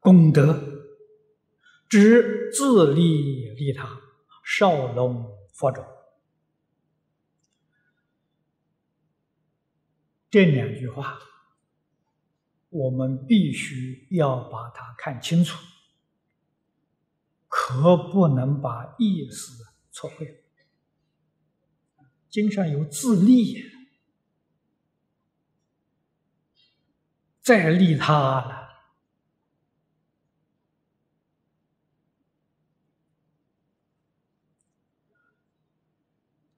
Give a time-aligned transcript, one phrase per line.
[0.00, 0.60] 功德，
[1.88, 4.00] 知自利利他，
[4.44, 5.84] 少龙佛种。
[10.30, 11.18] 这两句话，
[12.70, 15.58] 我们必须要把它看清楚，
[17.46, 20.44] 可不能把意思错会。
[22.30, 23.64] 经上有自利，
[27.42, 28.56] 再利他了。《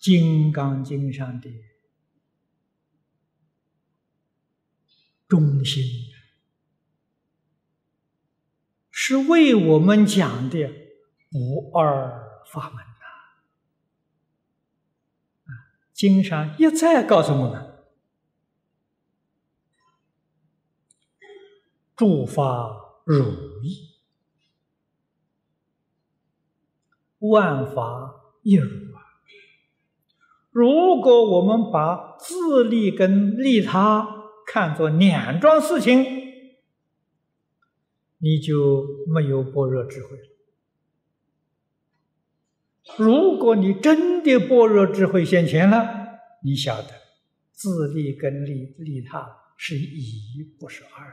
[0.00, 1.50] 金刚经》上的
[5.28, 5.84] 中心，
[8.90, 10.70] 是为我们讲的
[11.30, 13.04] 不二法门呐。
[15.44, 15.52] 啊。
[15.92, 17.84] 经上一再告诉我们：
[21.94, 23.98] 诸法如意，
[27.18, 28.89] 万法亦如。
[30.50, 36.04] 如果我们把自利跟利他看作两桩事情，
[38.18, 40.26] 你就没有般若智慧了。
[42.98, 46.88] 如果你真的般若智慧现前了，你晓得
[47.52, 51.12] 自利跟利利他是一不是二啊！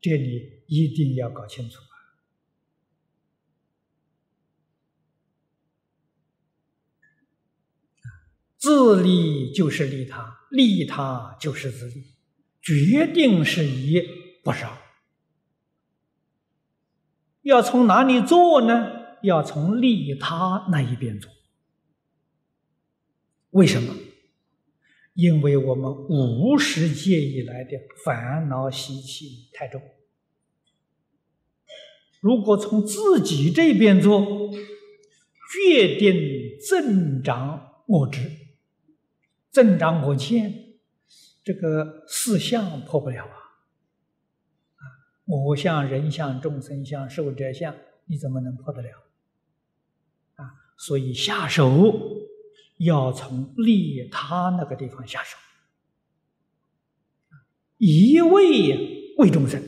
[0.00, 1.94] 这里一定要搞清楚啊！
[8.60, 12.04] 自利就是利他，利他就是自利，
[12.60, 14.00] 决定是一
[14.44, 14.76] 不是二。
[17.42, 19.00] 要从哪里做呢？
[19.22, 21.30] 要从利他那一边做。
[23.50, 23.94] 为什么？
[25.14, 27.70] 因为我们无始界以来的
[28.04, 29.80] 烦恼习气太重。
[32.20, 34.50] 如果从自己这边做，
[35.52, 38.30] 决定增长我执，
[39.50, 40.52] 增长我见，
[41.42, 43.36] 这个四相破不了啊。
[44.76, 44.82] 啊
[45.26, 47.74] 我相、人相、众生相、寿者相，
[48.06, 48.88] 你怎么能破得了？
[50.36, 52.00] 啊，所以下手
[52.78, 55.36] 要从利他那个地方下手，
[57.76, 59.62] 一味为众生，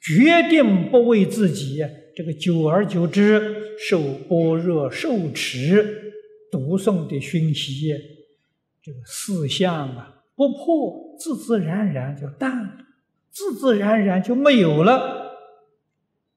[0.00, 1.82] 决定不为自己。
[2.16, 6.12] 这个久而久之，受般若受持
[6.50, 7.94] 读诵的熏习，
[8.88, 12.86] 这个四相啊不破，自自然然就淡了。
[13.30, 15.36] 自自然然就没有了，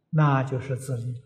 [0.09, 1.21] 那就是自利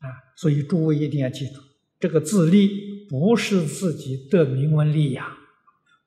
[0.00, 0.28] 啊！
[0.36, 1.62] 所以诸位一定要记住，
[1.98, 5.26] 这个自利不是自己得名闻利养，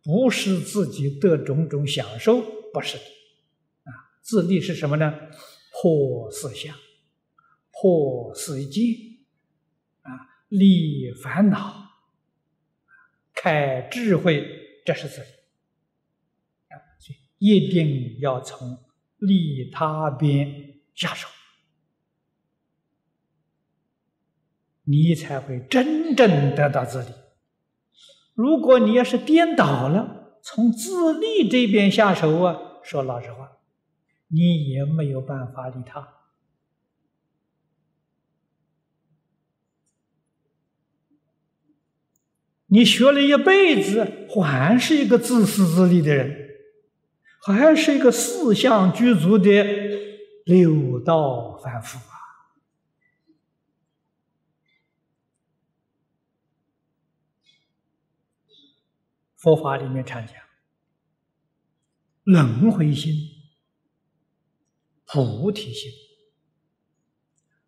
[0.04, 2.40] 不是自己得种种享受，
[2.72, 3.04] 不是的
[3.84, 4.14] 啊！
[4.22, 5.12] 自利是什么呢？
[5.82, 6.76] 破四相，
[7.72, 9.07] 破四境
[10.48, 11.90] 啊，利烦恼，
[13.34, 14.46] 开智慧，
[14.86, 15.28] 这是自利。
[17.40, 18.80] 一定要从
[19.20, 21.28] 利他边下手，
[24.84, 27.10] 你才会真正得到自利。
[28.34, 33.60] 如果你要是颠倒了，从自利这边下手啊，说老实话，
[34.30, 36.17] 你也没有办法利他。
[42.68, 46.46] 你学了一辈子，还是一个自私自利的人。
[47.40, 49.64] 还是一个四相具足的
[50.44, 52.20] 六道凡夫啊！
[59.38, 60.36] 佛法里面常讲
[62.24, 63.14] 轮回心、
[65.06, 65.90] 菩提心，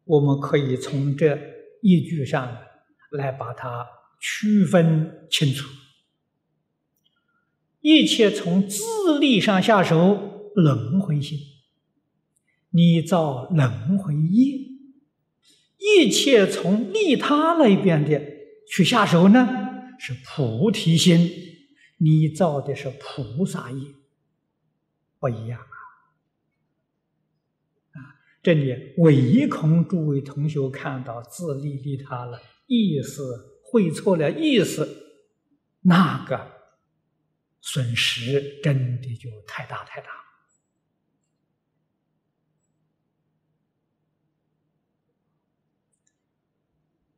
[0.04, 1.40] 我们可以从这
[1.82, 2.58] 一句上
[3.12, 3.88] 来把它
[4.20, 5.70] 区分清楚。
[7.82, 11.40] 一切从自利上下手，轮回心，
[12.72, 14.68] 你造轮回业；
[15.78, 18.22] 一切从利他那边的
[18.70, 19.48] 去下手呢，
[19.98, 21.32] 是菩提心，
[22.00, 23.82] 你造的是菩萨业，
[25.18, 25.78] 不一样啊！
[27.94, 35.24] 啊，这里唯恐诸位同学看到自利利他了，意思会错了意思，
[35.82, 36.60] 那个。
[37.62, 40.08] 损失真的就太大太大，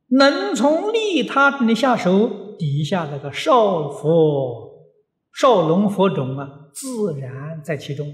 [0.08, 4.90] 能从利他里下手，底下那个少佛
[5.32, 8.08] 少龙佛种啊，自然在其中。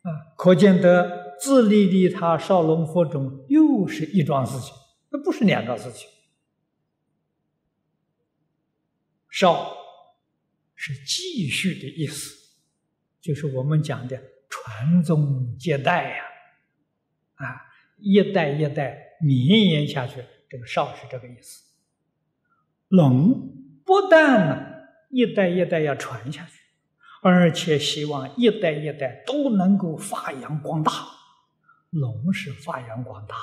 [0.00, 4.74] 啊，可见得自利利他少龙佛种又是一桩事情，
[5.10, 6.08] 那不是两桩事情。
[9.30, 9.76] 少
[10.74, 12.34] 是继续的意思，
[13.20, 16.24] 就是我们讲的传宗接代呀，
[17.36, 17.46] 啊，
[17.98, 21.62] 一代一代绵延下去，这个少是这个意思。
[22.88, 23.54] 龙
[23.84, 24.66] 不但呢
[25.10, 26.60] 一代一代要传下去，
[27.22, 30.92] 而且希望一代一代都能够发扬光大。
[31.90, 33.36] 龙是发扬光大。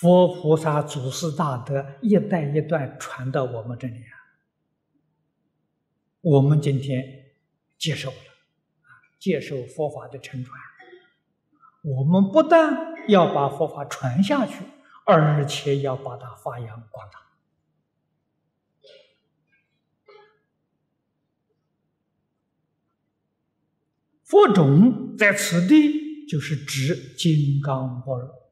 [0.00, 4.14] 佛菩萨祖师大德一代一代传到我们这里啊，
[6.20, 7.02] 我们今天
[7.76, 8.16] 接受了，
[9.18, 10.56] 接受佛法的承传。
[11.82, 14.62] 我们不但要把佛法传下去，
[15.04, 17.18] 而且要把它发扬光大。
[24.22, 28.47] 佛种在此地，就是指金刚般若。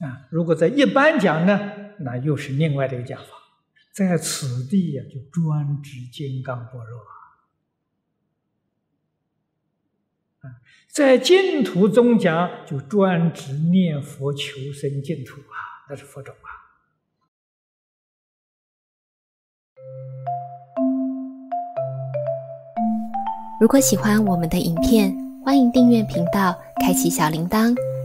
[0.00, 1.58] 啊，如果在一般讲呢，
[1.98, 3.30] 那又是另外的一个讲法。
[3.92, 7.18] 在此地呀，就专指金刚般若啊。
[10.86, 16.48] 在净土中讲，就专指念佛求生净土啊，那是佛种啊。
[23.60, 25.12] 如果喜欢我们的影片，
[25.44, 27.87] 欢迎订阅频道，开启小铃铛。